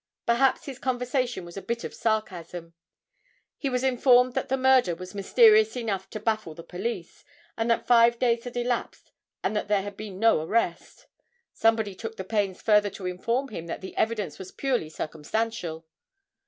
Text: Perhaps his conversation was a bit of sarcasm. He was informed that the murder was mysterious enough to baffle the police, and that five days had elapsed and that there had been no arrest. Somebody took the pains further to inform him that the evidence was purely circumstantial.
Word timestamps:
Perhaps 0.25 0.65
his 0.65 0.79
conversation 0.79 1.45
was 1.45 1.57
a 1.57 1.61
bit 1.61 1.83
of 1.83 1.93
sarcasm. 1.93 2.73
He 3.59 3.69
was 3.69 3.83
informed 3.83 4.33
that 4.33 4.49
the 4.49 4.57
murder 4.57 4.95
was 4.95 5.13
mysterious 5.13 5.77
enough 5.77 6.09
to 6.09 6.19
baffle 6.19 6.55
the 6.55 6.63
police, 6.63 7.23
and 7.55 7.69
that 7.69 7.85
five 7.85 8.17
days 8.17 8.43
had 8.45 8.57
elapsed 8.57 9.11
and 9.43 9.55
that 9.55 9.67
there 9.67 9.83
had 9.83 9.95
been 9.95 10.17
no 10.17 10.41
arrest. 10.41 11.05
Somebody 11.53 11.93
took 11.93 12.17
the 12.17 12.23
pains 12.23 12.63
further 12.63 12.89
to 12.89 13.05
inform 13.05 13.49
him 13.49 13.67
that 13.67 13.81
the 13.81 13.95
evidence 13.95 14.39
was 14.39 14.51
purely 14.51 14.89
circumstantial. 14.89 15.85